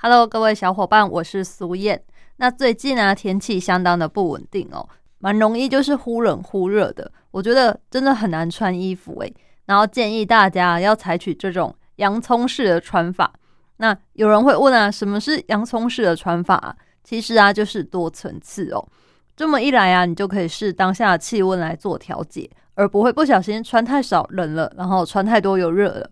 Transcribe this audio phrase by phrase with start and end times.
[0.00, 2.00] ？Hello，各位小伙伴，我是苏燕。
[2.36, 4.88] 那最近呢，天气相当的不稳定哦，
[5.18, 7.10] 蛮容易就是忽冷忽热的。
[7.32, 9.34] 我觉得真的很难穿衣服诶，
[9.66, 13.32] 然后建议大家要采取这种洋葱式的穿法。
[13.78, 16.76] 那有人会问啊，什么是洋葱式的穿法？
[17.02, 18.88] 其实啊，就是多层次哦。
[19.34, 26.08] 这么一来啊，你就可以视当下的气温来做调节，而不会不小心穿太少冷了，然后穿太多又热了。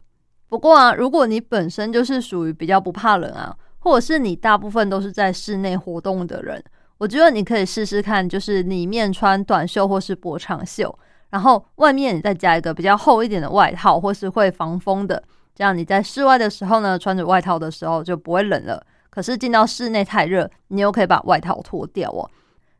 [0.49, 3.57] 不过啊，如果你本身就是属于比较不怕冷啊。
[3.87, 6.61] 或者是你大部分都是在室内活动的人，
[6.99, 10.93] 我觉得你可以试试看，就是里面穿短袖或是薄长袖，
[11.31, 15.23] 然后外面你再加一个比较厚一点的外套，或是会防风的，
[15.55, 18.85] 这样你在室外的时候呢，穿着外套的时候就不会冷了。
[19.09, 22.29] 可是进到室内太热，你又可以把外套脱掉哦。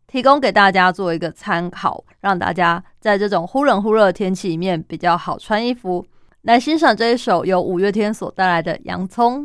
[0.09, 6.05] 提供给大家做一个参考，让大家在这种忽冷忽热的天气里面比较好穿衣服。
[6.43, 9.45] 来欣赏这一首由五月天所带来的《洋葱》。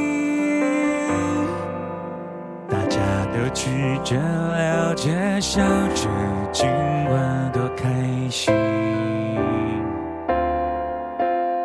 [3.61, 4.15] 都举着
[4.57, 5.61] 聊着笑
[5.93, 6.09] 着，
[6.51, 7.87] 今晚多开
[8.29, 8.51] 心。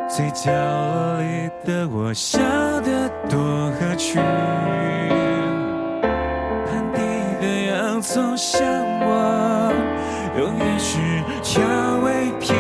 [0.09, 2.39] 嘴角落里的我笑
[2.83, 3.39] 得多
[3.73, 4.23] 合群，
[6.67, 7.01] 盘底
[7.41, 8.67] 的洋葱像
[9.01, 9.73] 我，
[10.39, 10.99] 永远是
[11.43, 11.63] 调
[12.05, 12.55] 味品。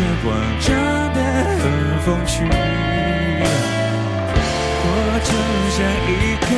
[0.00, 0.74] 时光真
[1.12, 1.20] 的
[1.60, 2.32] 很风趣
[4.82, 4.88] 我
[5.28, 5.30] 就
[5.76, 5.78] 像
[6.08, 6.48] 一颗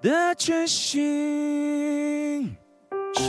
[0.00, 2.56] 的全心
[3.12, 3.24] 追。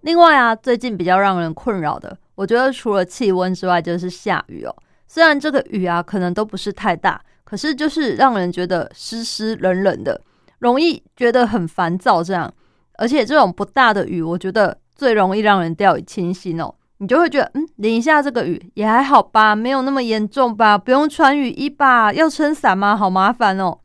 [0.00, 4.74] 另外啊，最近比较让人困扰的，我觉得除了气温之外，就是下雨哦。
[5.06, 7.22] 虽然这个雨啊，可能都不是太大，
[7.54, 10.20] 可是就是让人觉得湿湿冷冷的，
[10.58, 12.20] 容易觉得很烦躁。
[12.20, 12.52] 这样，
[12.98, 16.74] 而且这种不大的雨，我觉得最容易让人掉以轻心哦。
[16.98, 22.96] 你就会觉得，嗯，淋一下这个雨也还好吧，没有那么严重吧，不用穿雨衣吧，要撑伞吗？
[22.96, 23.78] 好麻烦哦。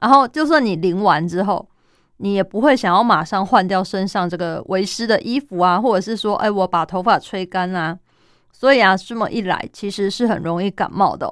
[0.00, 1.68] 然后，就算你淋完之后，
[2.16, 7.98] 你也不会想要马上换掉身上这个为湿的衣服啊，或者是说，哎，我把头发吹干啊。
[8.50, 11.30] 所以啊，这么一来，其实是很容易感冒的。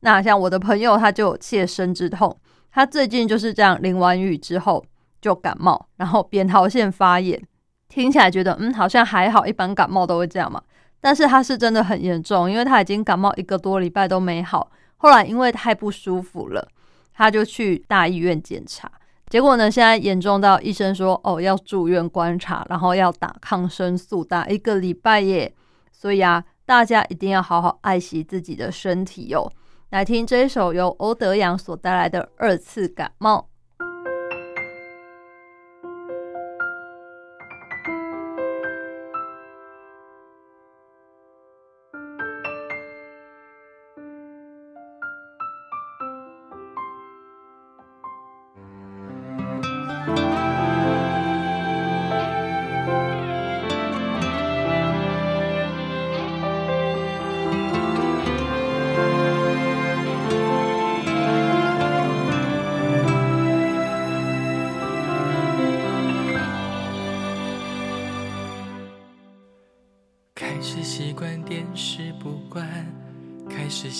[0.00, 2.36] 那像我的朋友，他就切身之痛，
[2.70, 4.84] 他最近就是这样淋完雨之后
[5.20, 7.42] 就感冒，然后扁桃腺发炎。
[7.88, 10.60] 听起来觉得，嗯，好像还好，一般感冒都会这样嘛。
[11.00, 14.70] 但是他是真的很严重，因为他已经感冒一个多礼拜都没好。
[14.96, 16.68] 后来因为太不舒服了，
[17.14, 18.90] 他就去大医院检查。
[19.28, 19.70] 结果呢？
[19.70, 25.52] 现在严重到医生说，哦，要住院观察，然后要打抗生素，打一个礼拜耶。
[25.92, 29.50] 所以啊，大家一定要好好爱惜自己的身体哟。
[29.90, 33.48] 来听这一首由欧德阳所带来的《二次感冒》。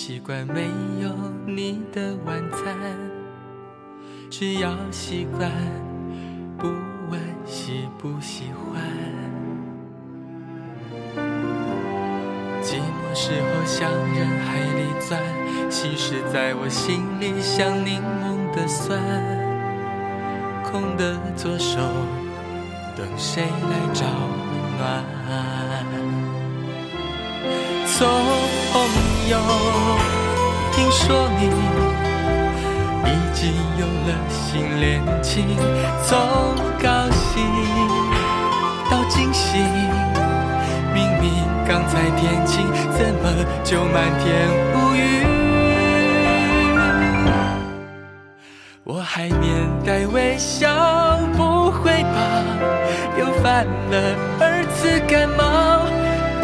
[0.07, 0.69] 习惯没
[1.01, 1.09] 有
[1.45, 2.73] 你的晚餐。
[4.29, 5.51] 只要习惯，
[6.57, 6.65] 不
[7.11, 8.81] 问喜不喜欢。
[12.63, 15.21] 寂寞时候向人海里钻，
[15.69, 18.97] 心事在我心里像柠檬的酸。
[20.63, 21.81] 空的左手，
[22.95, 24.05] 等谁来找
[24.77, 25.03] 暖？
[27.87, 28.07] 从
[29.29, 29.37] 有
[30.71, 31.47] 听说你
[33.03, 35.45] 已经有了新恋情，
[36.05, 36.17] 从
[36.81, 37.43] 高兴
[38.89, 39.57] 到惊喜，
[40.93, 42.65] 明明刚才天晴，
[42.97, 43.29] 怎么
[43.65, 45.27] 就满天乌云？
[48.85, 50.69] 我还面带微笑，
[51.35, 52.43] 不会吧？
[53.19, 55.85] 又犯了二次感冒，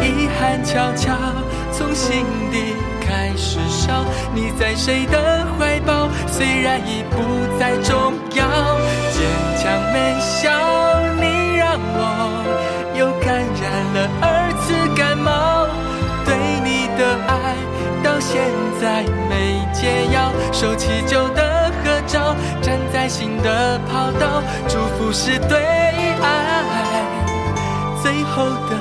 [0.02, 1.16] 遗憾悄悄
[1.72, 2.73] 从心底
[3.34, 4.04] 开始烧。
[4.32, 6.08] 你在谁的怀抱？
[6.28, 7.18] 虽然已不
[7.58, 8.46] 再重要，
[9.10, 9.26] 坚
[9.58, 10.52] 强没笑，
[11.20, 11.98] 你让我
[12.96, 13.64] 又感染
[13.94, 15.66] 了二次感冒。
[16.24, 17.56] 对你的爱
[18.04, 18.40] 到现
[18.80, 25.58] 在没解药，收起旧的合照，站在新的跑道，祝福是对
[26.22, 27.02] 爱
[28.00, 28.76] 最后的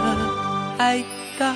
[0.78, 1.04] 哀
[1.40, 1.52] 悼。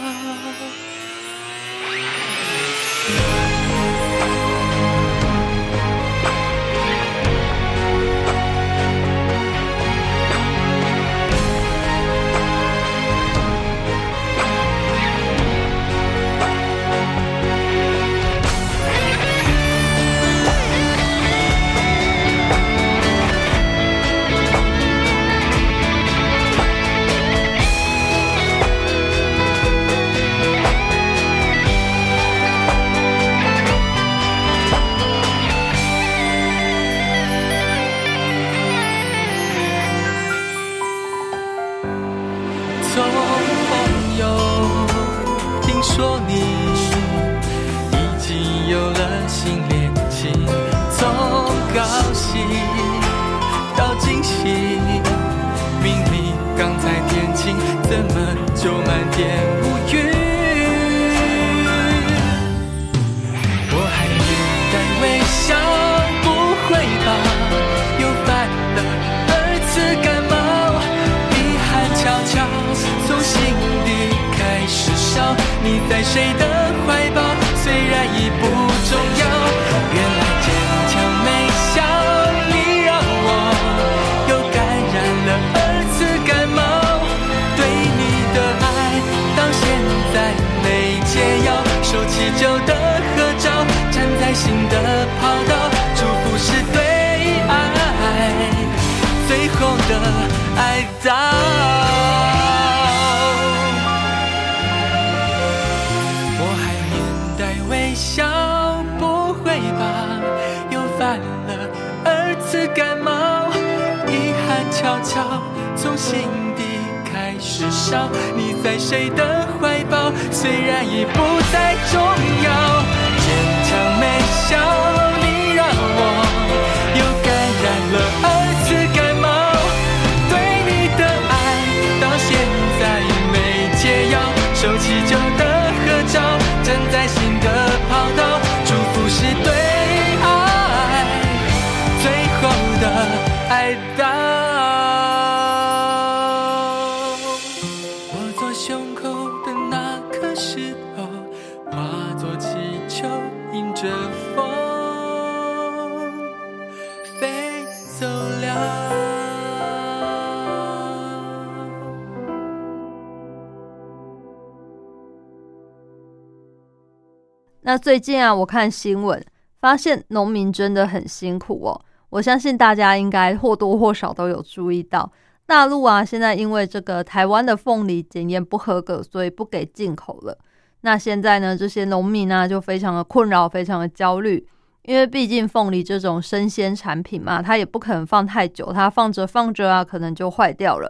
[167.68, 169.22] 那最近啊，我看新闻
[169.60, 171.82] 发现农民真的很辛苦哦。
[172.12, 175.12] 我相信大家应该或多或少都有注意到，
[175.46, 180.38] 大陆啊现在因为这个台湾的凤梨检验不合格，所以不给进口了。
[180.80, 184.48] 那现在呢，这些农民呢就非常的困扰，非常的焦虑，
[184.84, 190.90] 因为毕竟凤梨这种生鲜产品嘛，它也不可能放太久，它放着放着啊，可能就坏掉了。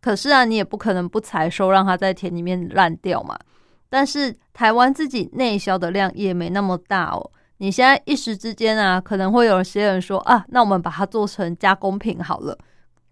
[0.00, 3.38] 可是啊，你也不可能不采收，让它在田里面烂掉嘛。
[3.88, 7.30] 但是台湾自己内销的量也没那么大哦。
[7.58, 12.56] 你现在一时之间啊，可能会有些人说啊，那我们把它做成加工品好了。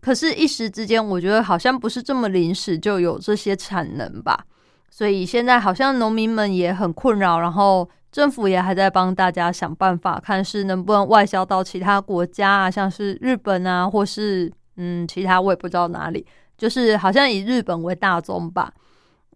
[0.00, 4.44] 可是，一时之间，我觉得好像不是这么临时就有这些产能吧。
[4.90, 16.26] 所以现在好像农民们也很困扰，然后政府也还在帮大家想办法，看是能不能外销到其他国家啊，像是日本啊，或是嗯其他我也不知道哪里，
[16.58, 18.70] 就是好像以日本为大宗吧。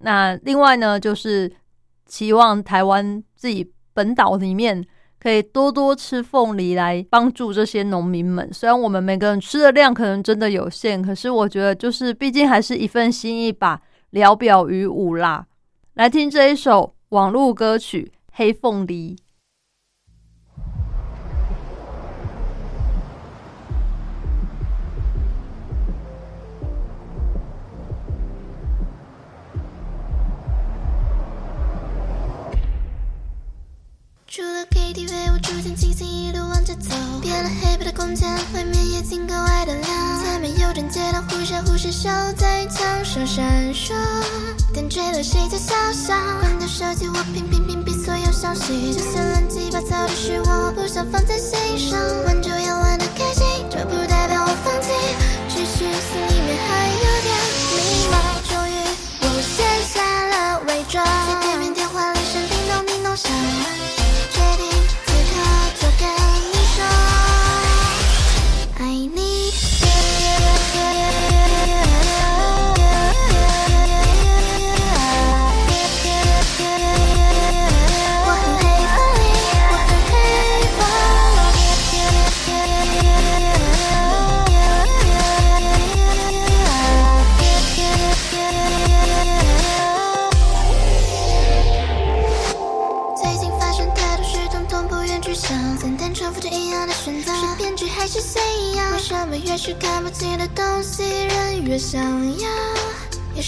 [0.01, 1.51] 那另外呢，就是
[2.07, 4.85] 期望台湾自己本岛里面
[5.21, 8.49] 可以多多吃凤梨，来帮助这些农民们。
[8.53, 15.47] 虽然我们每个人吃的量可能真的有限，可是我觉得就是毕竟还是一份心意吧，聊表于武啦。
[15.95, 19.17] 来听这一首网络歌曲《黑凤梨》。
[37.39, 39.85] 变了黑白的空间，外面夜景格外的亮。
[40.25, 43.95] 前面有盏街灯，忽闪忽闪，手在墙上闪烁。
[44.73, 46.19] 点缀了谁家小巷？
[46.41, 48.93] 关掉手机，我频频屏蔽所有消息。
[48.93, 51.97] 这些乱七八糟的事，我不想放在心上。
[52.27, 52.78] 玩就要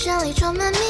[0.00, 0.89] 夜深里充满迷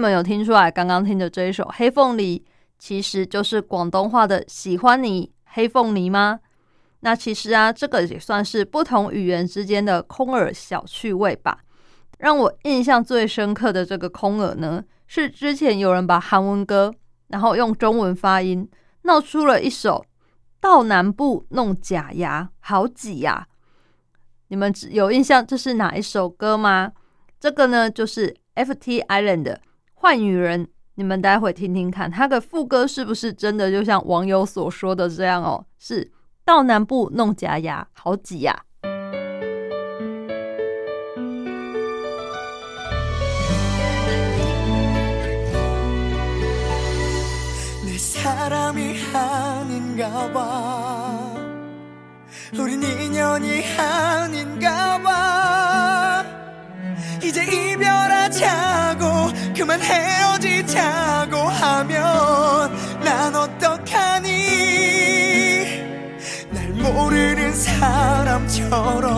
[0.00, 2.38] 你们有听出来刚刚听的这一首《黑凤梨》，
[2.78, 6.40] 其实就是广东话的“喜欢你黑凤梨”吗？
[7.00, 11.58] 那其实啊，这个也算是不同语言之间的空耳小趣味吧。
[12.16, 16.94] 让我印象最深刻的这个空耳呢，是之前有人把韩文歌，
[17.26, 18.66] 然后用中文发音，
[19.02, 20.02] 闹出了一首
[20.62, 23.46] “到南部弄假牙，好挤呀”。
[24.48, 26.90] 你们有印象这是哪一首歌吗？
[27.38, 29.44] 这个呢，就是 FT Island
[29.99, 30.65] 《坏女人》。
[30.95, 35.65] 你们待会听听看，它的副歌是不是真的就像网友所说的这样哦？
[35.77, 36.11] 是。
[36.45, 38.63] 到南部弄假牙，好挤呀！
[47.83, 51.33] 내 사람이 아닌가 봐
[52.53, 56.23] 우린 인연이 아닌가 봐
[57.23, 57.98] 이제 이별하자고
[59.60, 62.72] 그만 헤어지자고 하면
[63.04, 64.30] 난 어떡하니?
[66.48, 69.10] 날 모르는 사람처럼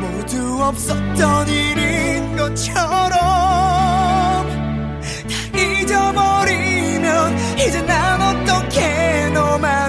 [0.00, 2.78] 모두 없었던 일인 것처럼
[5.26, 9.81] 다 잊어버리면 이제 난 어떻게 너만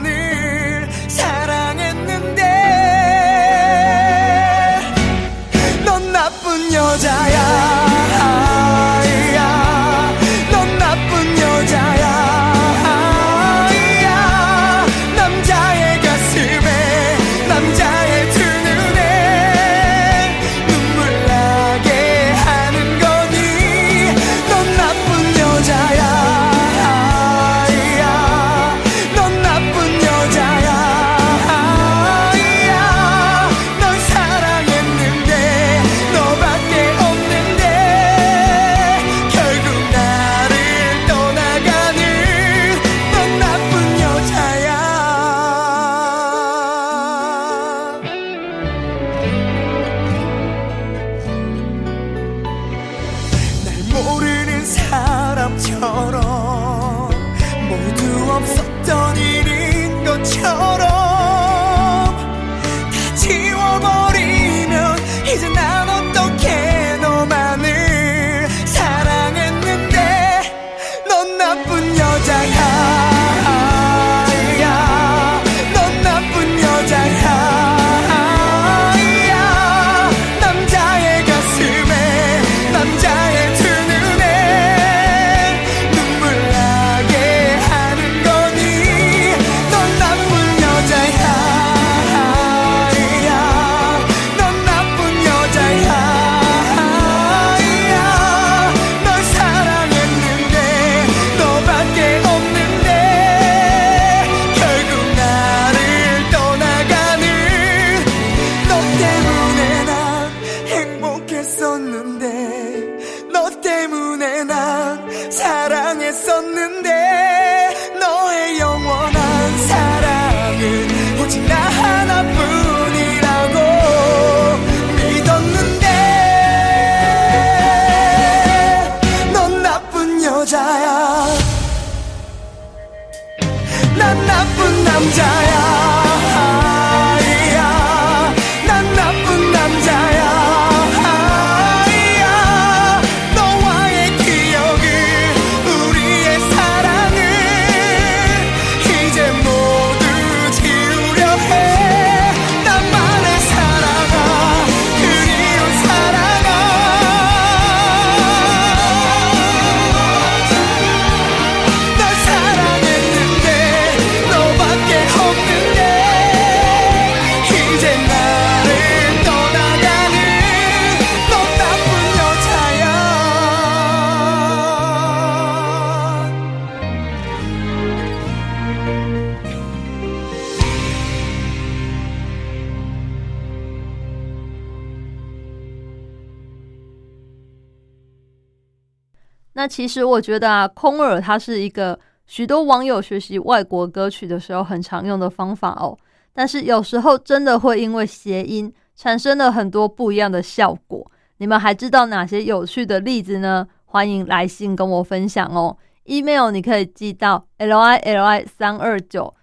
[189.63, 191.97] 那其实我觉得啊，空耳它是一个
[192.27, 195.97] 许多网友学习外国歌曲的时候很常用的方法哦。
[196.33, 201.09] 但是有时候真的会因为谐音产生了很多不一样的效果。
[201.37, 203.65] 你们还知道哪些有趣的例子呢？
[203.85, 205.77] 欢迎来信跟我分享哦。
[206.03, 209.33] email 你可以寄到 l i l i 三二九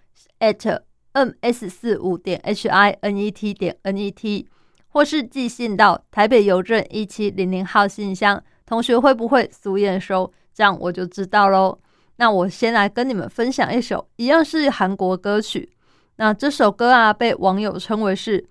[0.41, 0.81] at
[1.13, 4.47] m s 四五点 h i n e t 点 n e t，
[4.89, 8.43] 或是寄信到台北邮政一七零零号信箱。
[8.71, 10.33] 同学会不会苏验收？
[10.55, 11.77] 这样我就知道喽。
[12.19, 15.73] 那我先来跟你们分享一首，一样是韩国歌曲。
[16.19, 18.49] 那这首歌啊，被网友称为是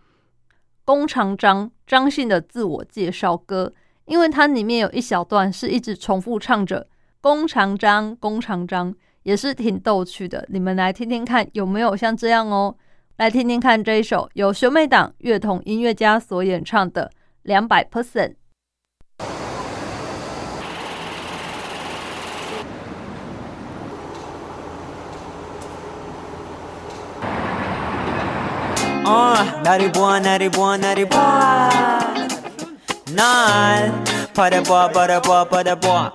[0.84, 3.72] 宫长张张信的自我介绍歌，
[4.08, 6.86] 因为它里面有一小段是一直重复唱着
[7.22, 10.46] “宫长张，宫长张”，也是挺逗趣的。
[10.50, 12.76] 你们来听听看，有没有像这样哦？
[13.16, 17.06] 来听听看这一首由兄妹党乐童音乐家所演唱的
[17.44, 18.34] 《两百 percent》。
[29.10, 31.70] 어 나를 보아 나를 보아 나를 보아.
[33.16, 34.04] 날
[34.36, 36.12] 바라봐 바라봐 바라봐.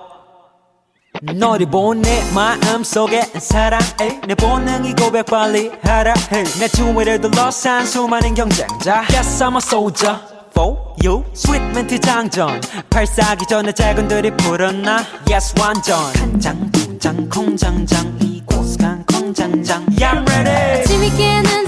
[1.33, 6.13] 너를 본내 마음속에 사랑해 내 본능이 고백 빨리 하라.
[6.31, 10.17] 해내 주위를 둘러싼 수많은 경쟁자 Yes I'm a soldier
[10.51, 11.25] for you.
[11.33, 12.61] 스윗 멘트 장전.
[12.89, 15.03] 발사기 전에 작은들이 불었나.
[15.29, 15.97] Yes 완전.
[16.13, 18.17] 간장 공장 공장장.
[18.21, 19.85] 이곳 간 공장장.
[19.99, 20.81] Yeah I'm ready.
[20.81, 21.65] 아침이 깨는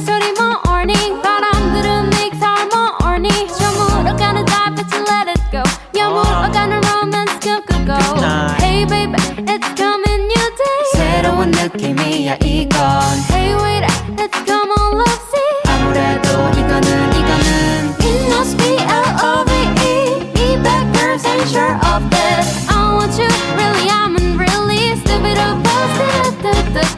[11.77, 12.81] 느낌이야 이건
[13.29, 13.85] Hey wait
[14.17, 19.85] let's come on love see 아무래도 이거는 이거는 It must be L-O-V-E
[20.33, 26.97] E back percent sure of this I want you really I'm really stupid us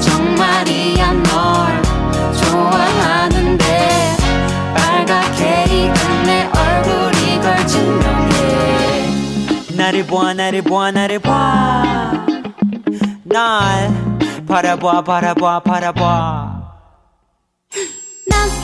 [0.00, 1.82] 정말이야 널
[2.40, 4.16] 좋아하는데
[4.74, 9.10] 빨갛게 익은 내 얼굴 이 걸 증명해
[9.76, 12.24] 나를 봐 나를 봐 나를 봐
[13.34, 13.90] nal.
[14.46, 16.63] Para bois, para bois, para bois.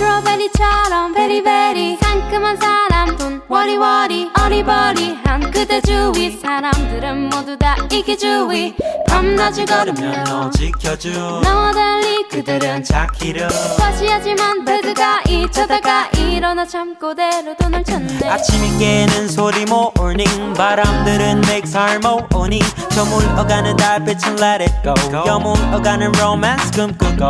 [0.00, 1.98] 스트로베리처럼 베리베리.
[2.00, 3.16] 상큼한 사람.
[3.18, 4.30] 돈 워리워리.
[4.34, 6.38] 어리버리한 그대 주위.
[6.38, 8.74] 사람들은 모두 다 이기주의
[9.06, 11.10] 밤낮을 걸으며 너 지켜줘.
[11.44, 18.26] 너와 달리 그들은 자기를 과시하지만 배드가 잊혀다가 일어나 잠꼬대로 돈을 찾네.
[18.26, 20.54] 아침이 깨는 소리 morning.
[20.54, 22.62] 바람들은 makes harmony
[22.94, 24.94] 저물어가는 달빛은 let it go.
[25.26, 27.28] 여물어가는 romance 꿈꾸고.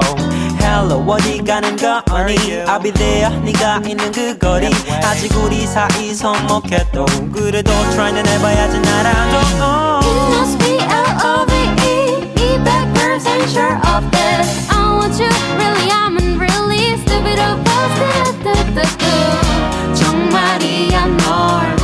[0.63, 4.67] Hello 어디 가는 거니 I'll be there 네가 있는 그 거리
[5.05, 9.39] 아직 우리 사이 서먹해도 그래도 try는 해봐야지 나랑도
[10.01, 16.17] It must be L-O-V-E E back percent sure of this I want you really I'm
[16.39, 17.81] really stupid of us
[19.95, 21.77] 정말이야 널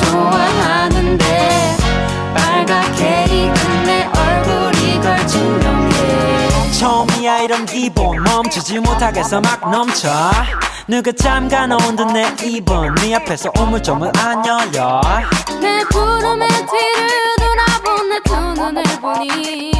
[0.00, 1.76] 좋아하는데
[2.34, 6.70] 빨갛게 익은 내 얼굴 이걸 증명해
[7.26, 7.42] 처음이야.
[7.42, 9.40] 이런 기분 멈추지 못하겠어.
[9.40, 10.08] 막 넘쳐.
[10.86, 15.00] 누가 잠가놓은 듯 내 입은 네 앞에서 우물쭈물 안 열려.
[15.60, 19.72] 내 구름의 뒤를 돌아본 내 두 눈을 보니.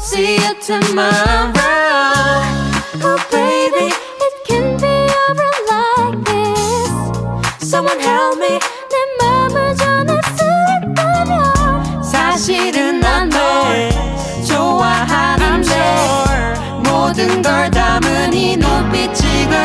[0.00, 1.52] See you tomorrow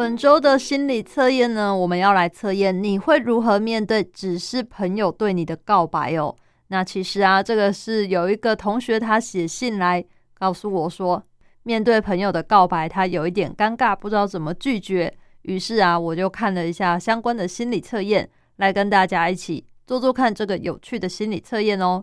[0.00, 6.34] 本周的心理测验呢，我们要来测验你会如何面对只是朋友对你的告白哦。
[6.68, 10.02] 那其实啊，这个是有一个同学他写信来
[10.38, 11.22] 告诉我说，
[11.64, 15.12] 面对朋友的告白，他有一点尴尬，不知道怎么拒绝。
[15.42, 22.02] 于是啊，我就看了一下相关的心理测验，来跟大家一起做做看这个有趣的心理测验哦。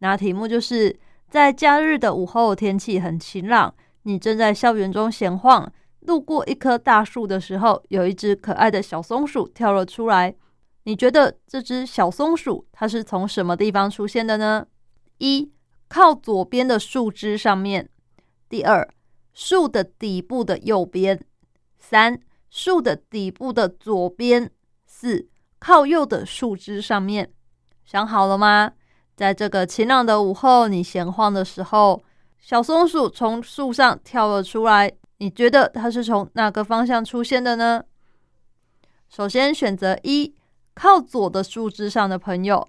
[0.00, 0.94] 那题目就是
[1.30, 5.72] 在假日的午后，天气很晴朗，你正在校园中闲晃。
[6.00, 10.34] 路过一棵大树的时候，有一只可爱的小松鼠跳了出来。
[10.84, 14.66] 你觉得这只小松鼠它是从什么地方出现的呢？
[15.18, 15.52] 一
[15.88, 17.84] 靠左边的树枝上面；
[18.48, 18.88] 第二，
[19.34, 21.18] 树的底部的右边；
[21.78, 24.46] 三、树的底部的左边；
[24.86, 27.30] 四、靠右的树枝上面。
[27.84, 28.72] 想好了吗？
[29.14, 32.02] 在这个晴朗的午后，你闲晃的时候，
[32.38, 34.90] 小松鼠从树上跳了出来。
[35.20, 37.84] 你觉得它是从哪个方向出现的呢？
[39.10, 40.34] 首先选择一，
[40.72, 42.66] 靠左的树枝上的朋友。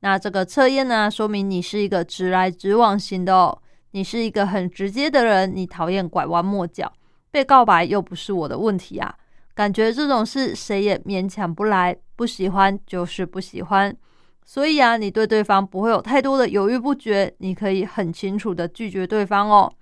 [0.00, 3.58] 那这个测验呢，说明你是一个直来直往型的哦。
[3.92, 6.92] 你是一个很直接的人，你讨厌拐弯抹角。
[7.30, 9.16] 被告白又不是我的问题啊，
[9.54, 11.96] 感觉这种事谁也勉强不来。
[12.16, 13.96] 不喜欢就是不喜欢。
[14.44, 19.72] 所以啊，你对对方不会有太多的犹豫不决，你可以很清楚的拒绝对方哦。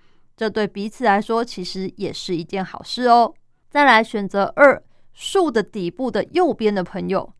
[0.42, 3.32] 这对彼此来说其实也是一件好事哦。
[3.70, 7.32] 再来选择二树的底部的右边的朋友，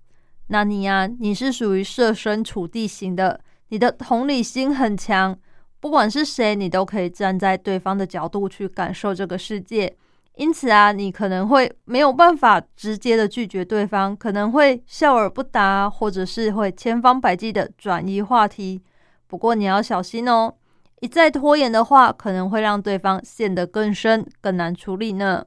[0.47, 5.37] 那你呀，你是属于设身处地型的，你的同理心很强，
[5.81, 9.93] 不管是谁，你都可以站在对方的角度去感受这个世界。
[10.37, 18.81] 因此啊，你可能会没有办法直接的拒绝对方，可能会笑而不答，或者是会千方百计的转移话题。
[19.27, 20.55] 不过你要小心哦，
[21.03, 25.45] 一再拖延的话，可能会让对方陷得更深，更难处理呢。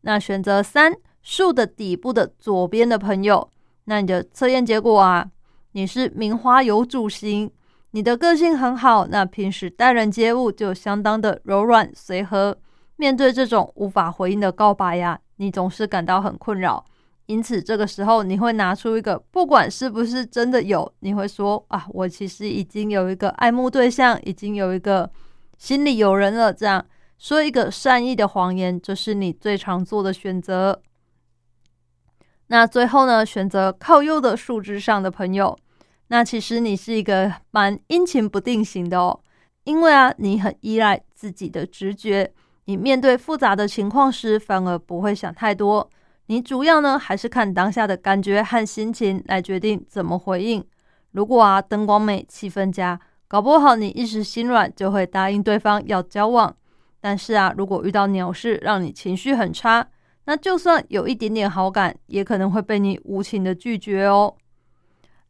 [0.00, 0.92] 那选择三
[1.22, 3.48] 树的底部的左边的朋友，
[3.84, 5.30] 那你的测验结果啊，
[5.72, 7.52] 你是名花有主型，
[7.92, 12.58] 你的个性很好，那平时待人接物就相当的柔软随和。
[12.96, 16.84] 面对这种无法回应的告白呀，你总是感到很困扰。
[17.30, 25.08] 因此，这个时候你会拿出一个，不管是不是真的有，你会说啊，我其实已经有一个爱慕对象，已经有一个
[25.56, 26.52] 心里有人了。
[26.52, 26.84] 这样
[27.18, 30.82] 说一个善意的谎言，这是你最常做的选择。
[32.48, 35.56] 那最后呢，选择靠右的树枝上的朋友，
[36.08, 39.20] 那其实你是一个蛮阴晴不定型的哦，
[39.62, 42.32] 因为啊，你很依赖自己的直觉。
[42.64, 45.88] 你面对复杂的情况时，反而不会想太多。
[46.30, 50.64] 你主要呢，还是看当下的感觉和心情来决定怎么回应。
[51.10, 56.54] 如果啊，灯光美，气氛佳，搞不好你一时心软就会答应对方要交往。
[57.00, 59.84] 但是啊，如果遇到鸟事，让你情绪很差，
[60.26, 64.32] 那就算有一点点好感，也可能会被你无情的拒绝哦。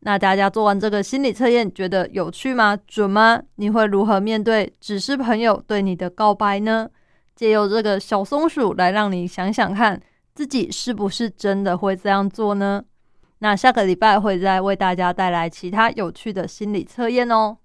[0.01, 2.77] 那大家做完这个心理测验，觉得有趣吗？
[2.87, 3.41] 准吗？
[3.55, 6.91] 你会如何面对只是朋友对你的告白呢？
[7.35, 9.99] 借由这个小松鼠来让你想想看，
[10.41, 12.83] 自己是不是真的会这样做呢？
[13.41, 17.59] 那下个礼拜会再为大家带来其他有趣的心理测验哦。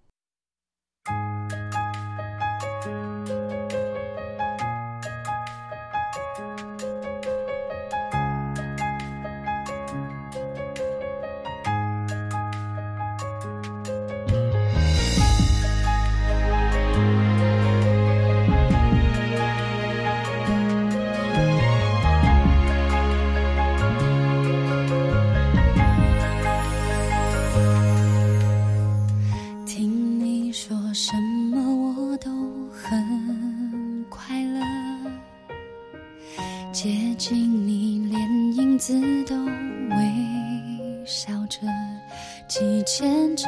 [42.98, 43.46] 千纸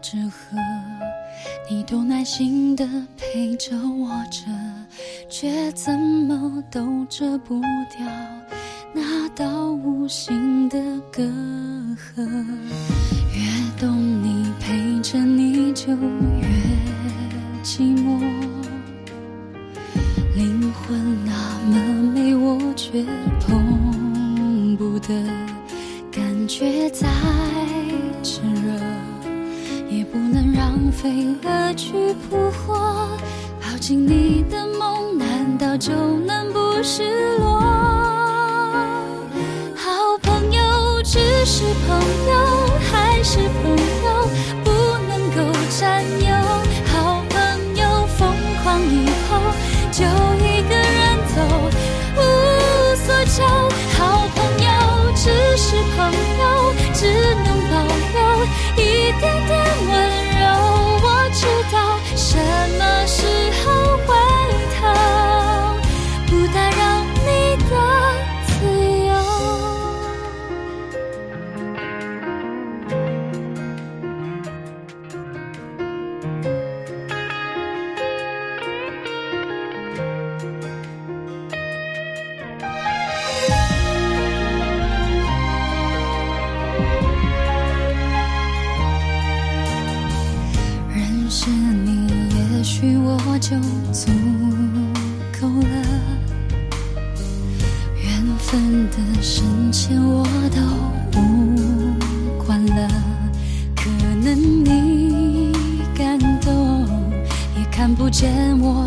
[0.00, 0.56] 纸鹤
[1.68, 4.50] 你都耐心的陪着我折
[5.28, 7.60] 却怎么都遮不
[7.94, 8.06] 掉。
[8.94, 10.78] 那道无形的
[11.12, 11.22] 隔
[11.94, 12.24] 阂
[13.34, 16.48] 越懂你陪着你就越
[17.62, 18.18] 寂寞。
[20.34, 23.04] 灵魂那么美我却
[23.40, 25.22] 碰不得
[26.10, 27.06] 感觉在
[28.22, 28.72] 炽热
[29.90, 33.08] 也不能让飞蛾去扑火，
[33.60, 36.60] 抱紧你的梦难道就能不？
[36.84, 37.60] 失落，
[39.76, 41.96] 好朋友只是朋
[42.28, 44.28] 友，还是朋友
[44.64, 44.70] 不
[45.08, 46.34] 能够占有。
[46.86, 47.36] 好朋
[47.76, 49.38] 友疯狂以后
[49.92, 50.04] 就
[50.44, 51.36] 一个人走，
[52.16, 52.18] 无
[52.96, 53.44] 所求。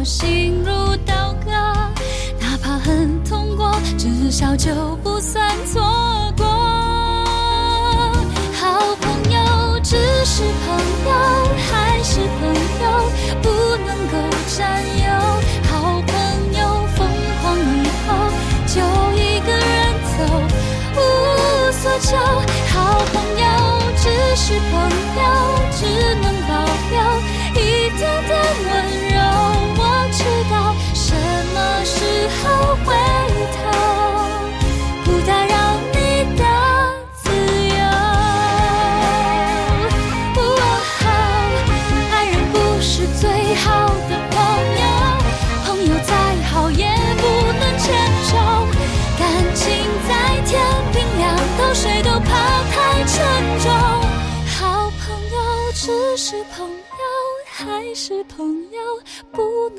[0.05, 1.51] 心如刀割。
[2.39, 4.71] 哪怕很痛过，至少就
[5.03, 5.81] 不算错
[6.37, 6.45] 过。
[8.53, 11.11] 好朋友只是朋友，
[11.71, 13.09] 还是朋友，
[13.41, 13.49] 不
[13.85, 14.13] 能够
[14.55, 15.05] 占有。
[15.69, 16.13] 好朋
[16.53, 16.61] 友
[16.95, 16.97] 疯
[17.41, 18.07] 狂以后，
[18.67, 18.75] 就
[19.17, 19.65] 一个人
[20.15, 20.23] 走，
[20.95, 20.97] 无
[21.71, 22.15] 所求。
[22.71, 22.75] 好
[23.11, 23.43] 朋友
[23.97, 24.03] 只
[24.35, 24.71] 是朋
[25.17, 25.21] 友，
[25.71, 26.14] 只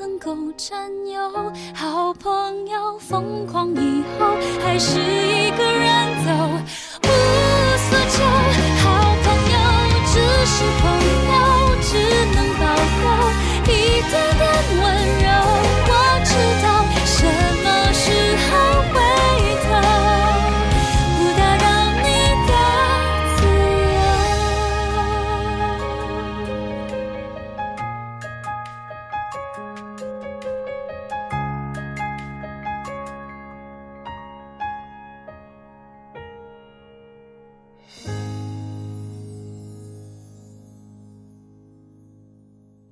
[0.07, 1.51] 能够占有。
[1.75, 4.25] 好朋友疯狂以后，
[4.63, 6.31] 还是一个人走，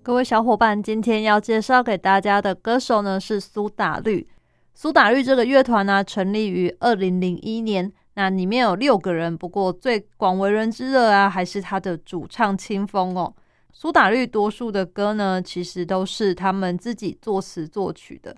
[0.05, 4.29] 各位小伙伴，今天要介绍给大家的歌手呢是苏打绿。
[4.75, 13.33] 苏打绿这个乐团呢，成立于二零零一年，那里面有六个人，不过最广为人知的啊，还是他的主唱清风哦。
[13.73, 18.37] 苏打绿多数的歌呢，其实都是他们自己作词作曲的，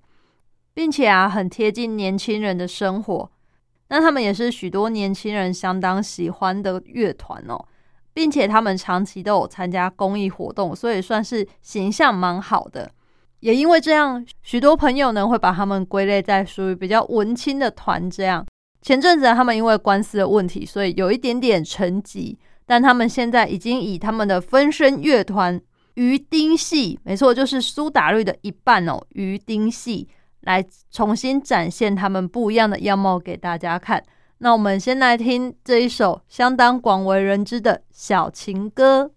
[0.74, 3.30] 并且啊，很贴近年轻人的生活。
[3.90, 7.66] 那他们也是许多年轻人相当喜欢的乐团哦。
[8.18, 12.90] 并且他们长期都有参加公益活动，所以算是形象蛮好的。
[13.42, 18.10] 也因为这样，许多朋友呢会把他们归类在属于比较文青的团。
[18.10, 18.44] 这样，
[18.82, 22.36] 前阵子他们因为官司的问题，所以有一点点沉寂。
[22.66, 25.62] 但他们现在已经以他们的分身乐团
[25.94, 30.08] 鱼丁系，没错，就是苏打绿的一半哦，鱼丁系
[30.42, 34.04] 来重新展现他们不一样的样貌给大家看。
[34.40, 39.12] 那我们先来听这一首相当广为人知的小情歌。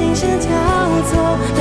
[0.00, 0.48] 心声交
[1.02, 1.59] 错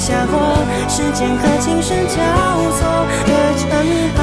[0.00, 0.40] 下过
[0.88, 2.16] 时间和琴声交
[2.72, 2.80] 错
[3.26, 3.68] 的城
[4.16, 4.18] 堡。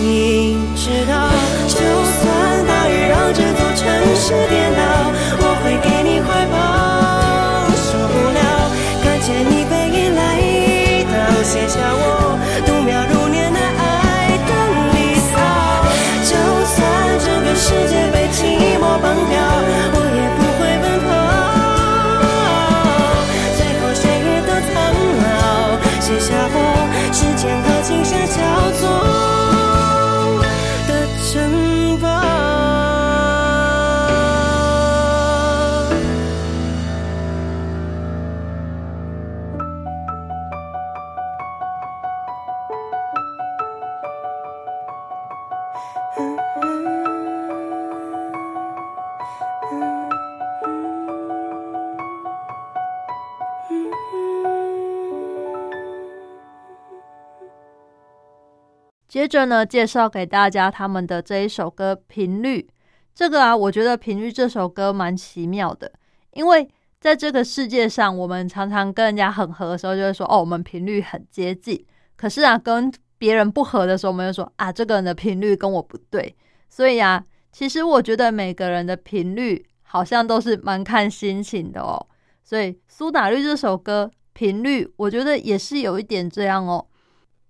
[0.00, 1.28] 你知道，
[1.66, 1.74] 就
[2.06, 3.82] 算大雨让这座城
[4.14, 4.80] 市颠倒，
[59.20, 62.60] 接着呢，介绍给大家他们的这一首歌《频率》。
[63.14, 65.92] 这个啊，我觉得《频率》这首歌蛮奇妙的，
[66.32, 66.66] 因为
[66.98, 71.84] 在这个世界上，我们常常跟人家很合的时候，就会说哦，我们频率很接近。
[72.16, 76.34] 可是啊，跟别人不合的时候，我们就说啊，这个人的频率跟我不对。
[76.70, 82.06] 所以啊，其实我觉得每个人的频率好像都是蛮看心情的哦。
[82.42, 86.86] 所以苏打绿这首歌《频率》，我觉得也是有一点这样哦。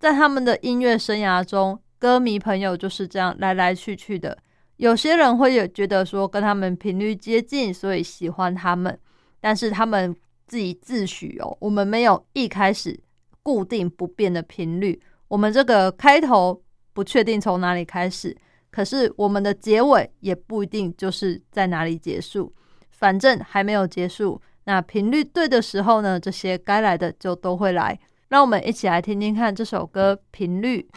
[0.01, 4.37] 在他们的音乐生涯中，歌迷朋友就是这样来来去去的。
[4.79, 8.99] 有些人会有觉得说跟他们频率接近，所以喜欢他们，
[9.43, 12.99] 但是他们自己自诩哦，我们没有一开始
[13.43, 14.99] 固定不变的频率，
[15.29, 16.63] 我们这个开头
[16.95, 18.35] 不确定从哪里开始，
[18.71, 22.51] 可是我们的结尾也不一定就是在哪里结束，
[22.89, 24.41] 反正还没有结束。
[24.65, 28.01] 那频率对的时候呢，这些该来的就都会来。
[28.31, 30.89] 让我们一起来听听看这首歌《频率》。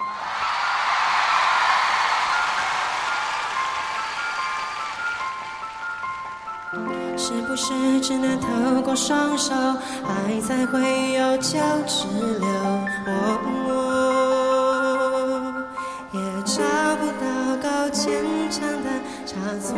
[7.17, 12.05] 是不是只能透过双手，爱才会有交织
[12.37, 12.47] 流？
[13.07, 13.81] 哦，
[16.11, 16.61] 也找
[16.97, 17.25] 不到
[17.57, 18.89] 够坚强的
[19.25, 19.73] 差错。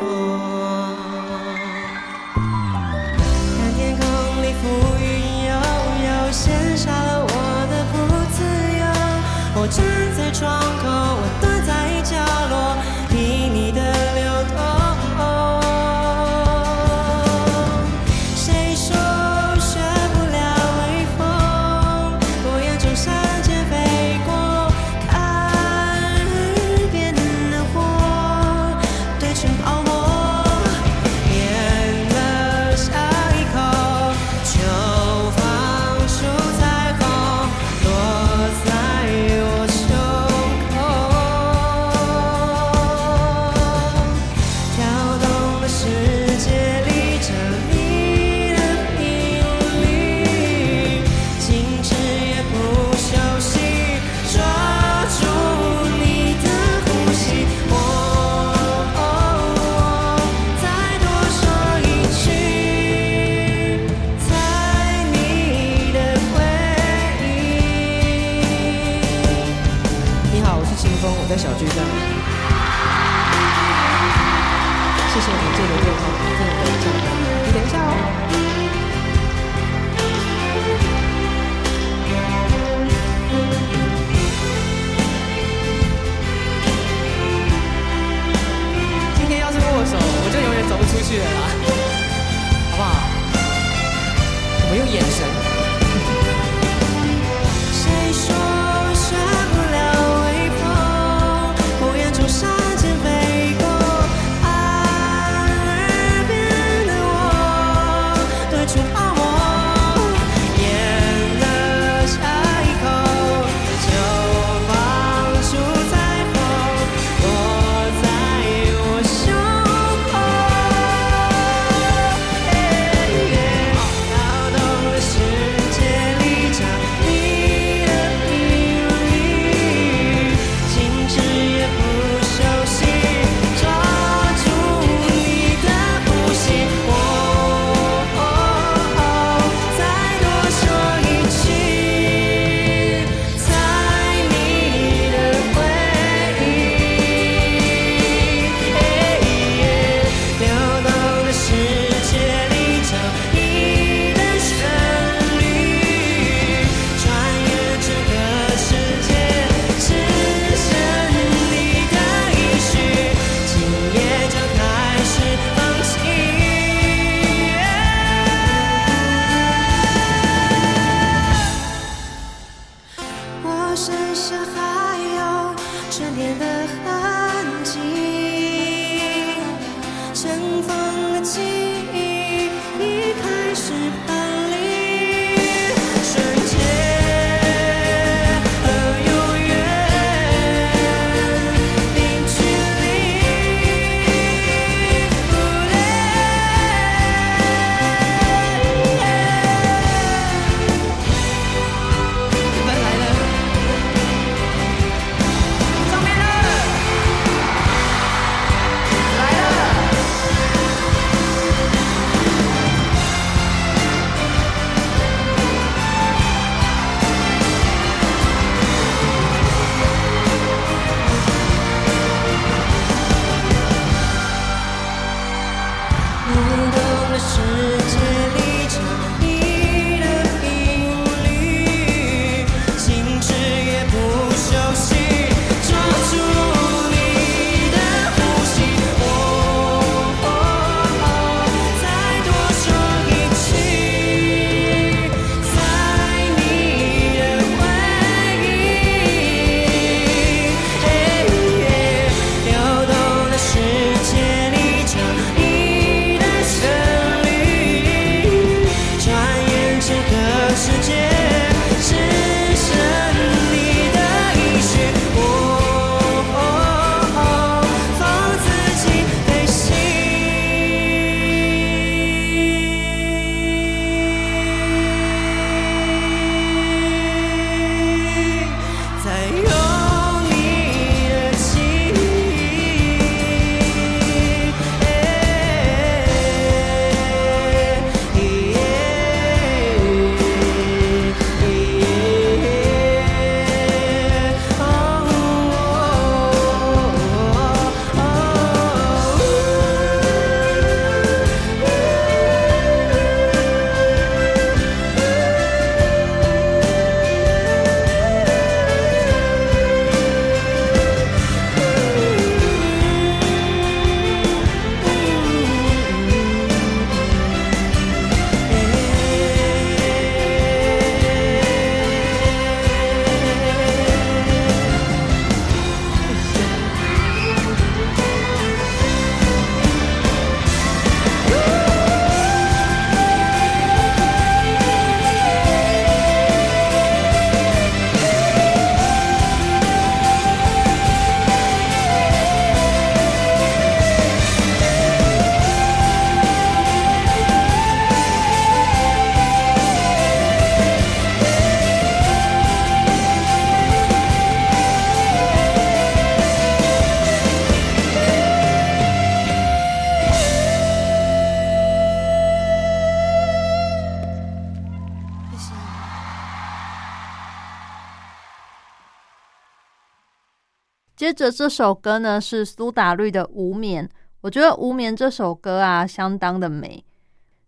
[371.16, 373.88] 着这首歌呢是苏打绿的《无眠》，
[374.22, 376.84] 我觉得《无眠》这首歌啊相当的美，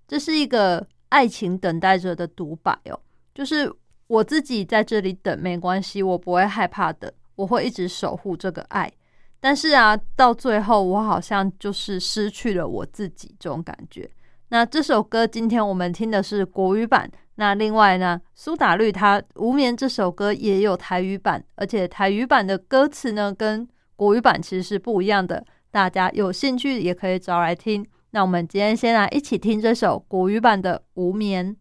[0.07, 2.99] 这是一个爱情等待着的独白哦，
[3.35, 3.71] 就是
[4.07, 8.91] 我自己在这里等没关系，我不会害怕的，我会一直守护这个爱。
[9.39, 14.09] 但是啊，到最后我好像就是失去了我自己这种感觉。
[14.49, 17.09] 那这首歌今天我们听的是国语版，
[17.39, 25.45] 那另外呢，苏打绿他《无眠》这首歌也有台语版，而且台语版的歌词呢跟国语版其实是不一样的。
[25.69, 27.85] 大家有兴趣也可以找来听。
[28.11, 31.55] 那我们今天先来一起听这首国语版的《无眠》。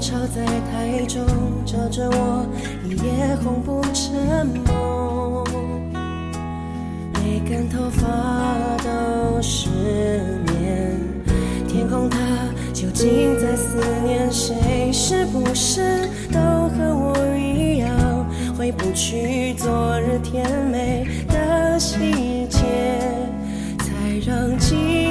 [0.00, 0.42] 潮在
[0.72, 1.22] 台中，
[1.66, 2.46] 照着我
[2.82, 4.14] 一夜红不成
[4.66, 5.44] 梦，
[7.12, 9.68] 每根头发都失
[10.46, 10.96] 眠。
[11.68, 12.16] 天空它
[12.72, 14.90] 究竟在思念谁？
[14.90, 18.26] 是不是都和我一样，
[18.56, 22.58] 回不去昨日甜美的细节，
[23.78, 25.09] 才让今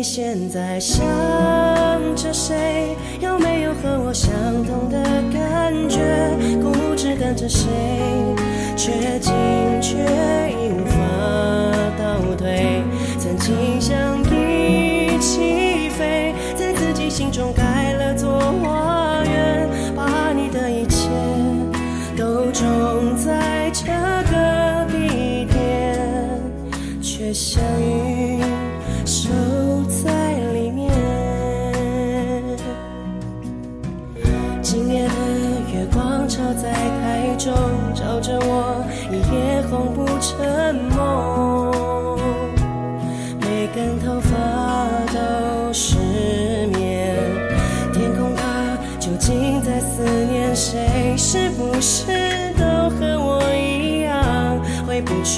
[0.00, 1.04] 你现在想
[2.16, 2.96] 着谁？
[3.20, 4.32] 有没有和我相
[4.64, 4.98] 同的
[5.30, 6.00] 感觉？
[6.62, 7.68] 固执跟着谁，
[8.78, 9.30] 却进
[9.82, 9.98] 却
[10.56, 10.96] 无法
[11.98, 12.82] 倒退。
[13.18, 13.94] 曾经想
[14.24, 15.69] 一起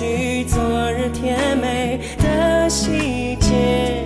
[0.02, 4.02] 去昨日甜美的细节，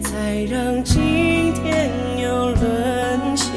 [0.00, 1.90] 才让今天
[2.22, 3.50] 又沦陷。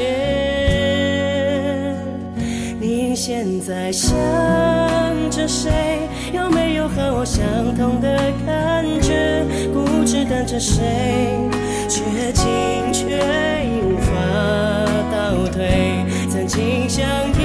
[2.80, 4.18] 你现在想
[5.30, 6.00] 着谁？
[6.34, 8.18] 有没有和我相同的
[8.48, 9.46] 感觉？
[9.72, 10.82] 固执等着谁？
[11.88, 12.02] 却
[12.34, 12.46] 进
[12.92, 13.20] 却
[13.84, 14.12] 无法
[15.12, 16.04] 倒退。
[16.32, 17.45] 曾经想一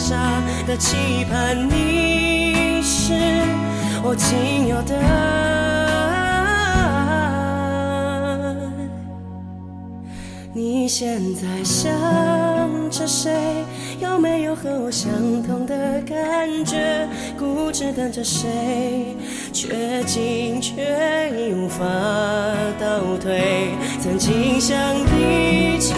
[0.00, 0.16] 傻
[0.66, 3.12] 的期盼你是
[4.02, 4.96] 我仅有的。
[10.54, 11.86] 你现在想
[12.90, 13.30] 着谁？
[14.00, 17.06] 有没有和我相同的感觉？
[17.38, 19.14] 固执等着谁？
[19.52, 21.84] 却进却已无法
[22.80, 23.74] 倒退。
[24.00, 24.76] 曾经想
[25.16, 25.94] 一起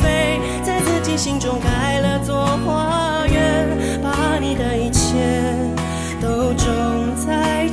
[0.00, 0.38] 飞，
[1.16, 3.66] 心中开了座花园，
[4.02, 5.16] 把你的一切
[6.20, 7.66] 都种在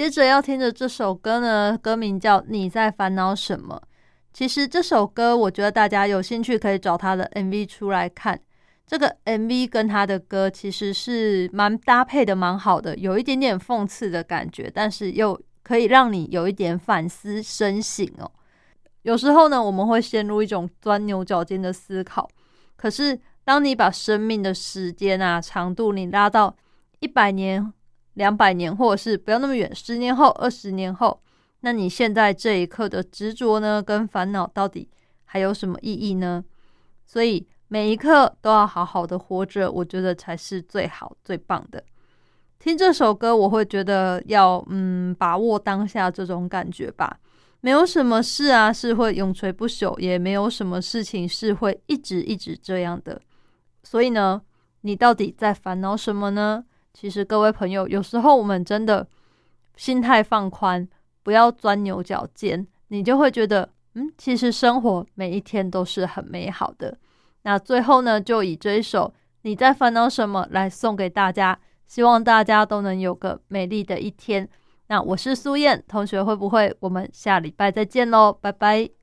[0.00, 3.78] 接着要听的这首歌呢，歌名叫《你在烦恼什么》。
[4.32, 8.40] 其实这首歌，我觉得大家有兴趣可以找他的 MV 出来看。
[8.86, 18.32] 这个 MV 跟他的歌其实是蛮搭配的，蛮好的，有一点点讽刺的感觉，但是又可以让你有一点反思深省哦。
[19.02, 22.26] 有时候呢，我们会陷入一种钻牛角尖的思考。
[22.74, 26.56] 可是，当你把生命的时间啊长度你拉到
[27.00, 27.70] 一百年、
[28.14, 31.20] 两百年，或者是不要那么远，十年后、二十年后，
[31.60, 34.88] 那你现在这一刻的执着呢，跟烦恼到底
[35.24, 36.44] 还有什么意义呢？
[37.04, 37.46] 所以。
[37.72, 41.80] 每一刻都要好好的活着，我觉得才是最好最棒的。
[42.58, 47.16] 听这首歌，我会觉得要嗯把握当下这种感觉吧。
[47.60, 53.22] 没有什么事啊是会永垂不朽，也没有什么事情是会一直一直这样的。
[53.84, 54.42] 所以呢，
[54.80, 56.64] 你到底在烦恼什么呢？
[56.92, 59.06] 其实各位朋友，有时候我们真的
[59.76, 60.86] 心态放宽，
[61.22, 66.96] 不要钻牛角尖，你就会觉得嗯，其实生活每一天都是很美好的。
[67.42, 69.12] 那最后呢，就以这一首
[69.42, 74.48] 《你在烦恼什么》来送给大家，希望大家都能有个美丽的一天。
[74.88, 78.32] 那我是苏燕同学，会不会我们下礼拜再见喽？
[78.32, 78.99] 拜拜。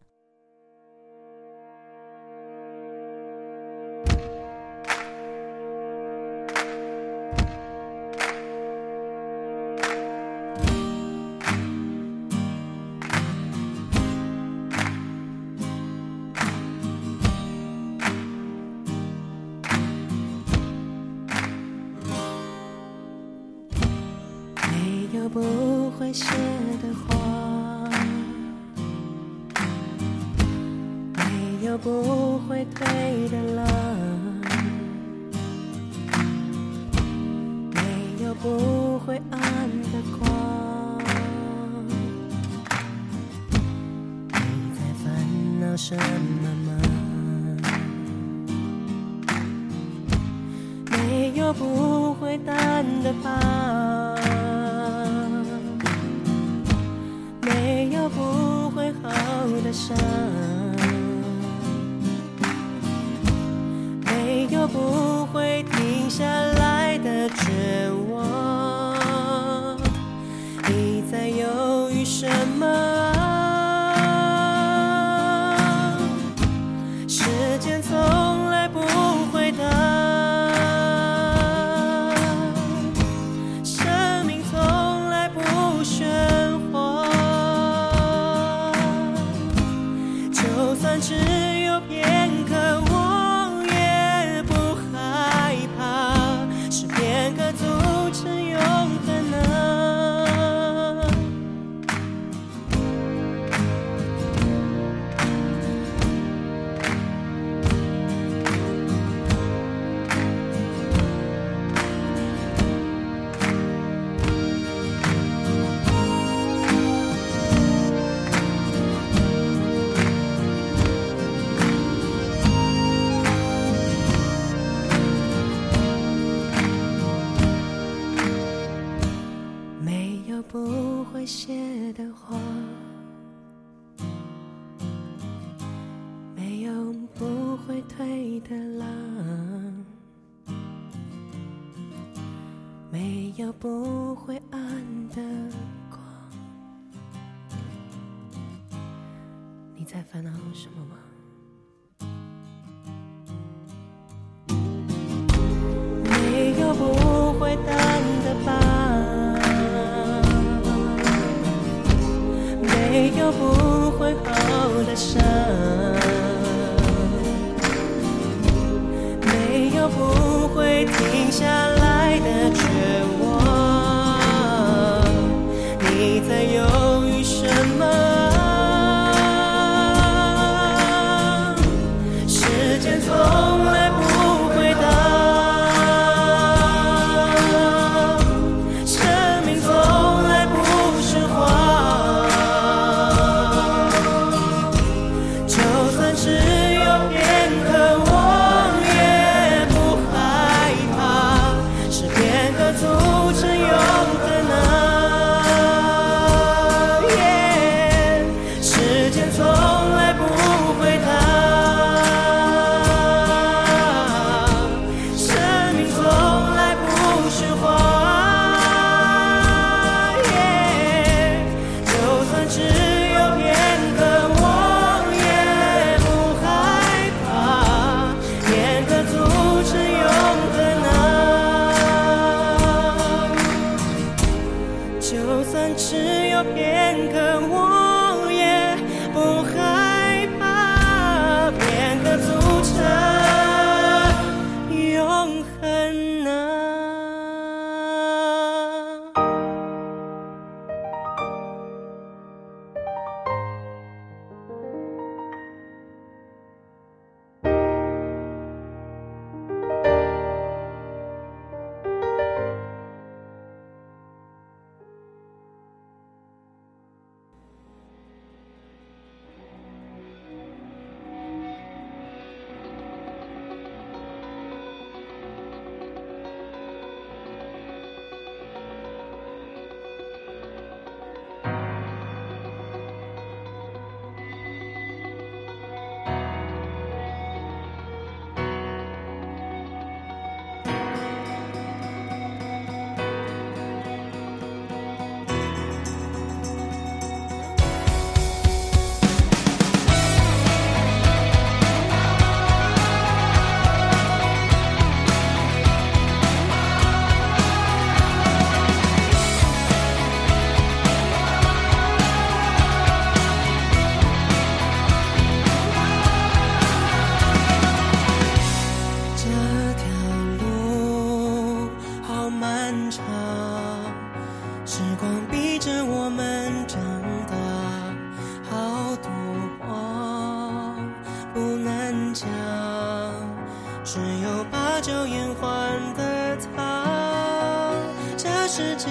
[334.87, 337.73] 旧烟换的他。
[338.15, 338.87] 这世界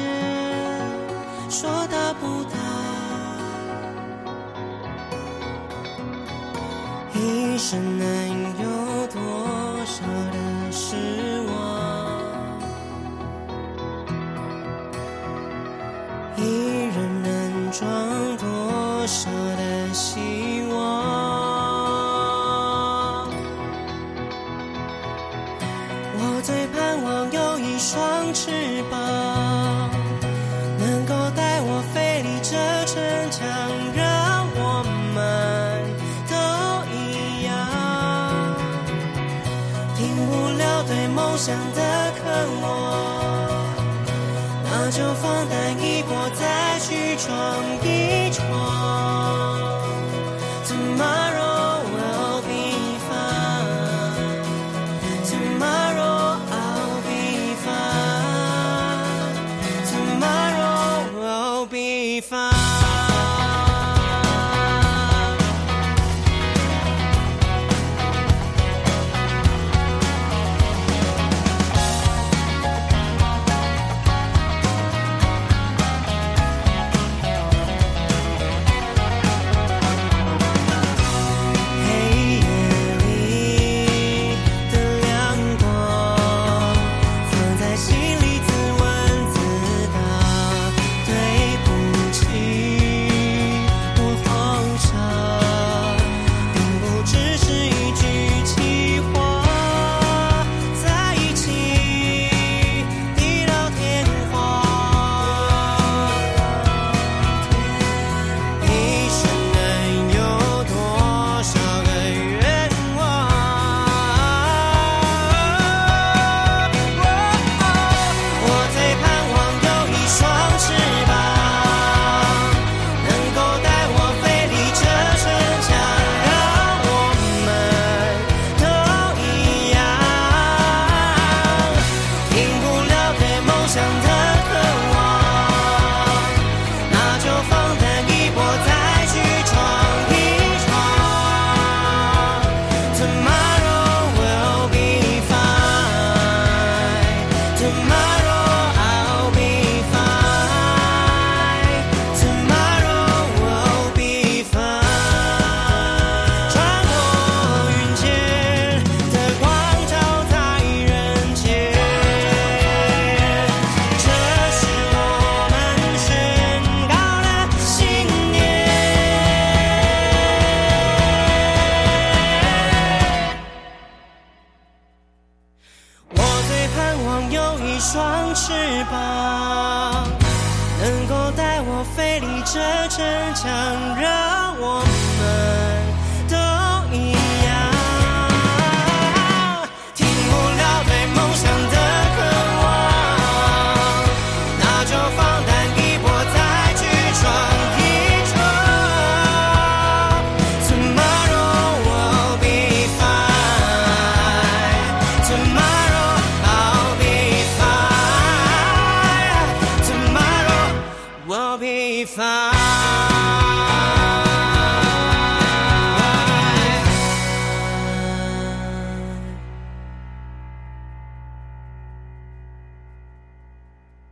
[1.48, 2.58] 说大不大，
[7.14, 8.15] 一生难。